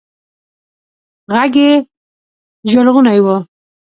[1.41, 1.71] ږغ يې
[2.71, 3.27] ژړغونى و.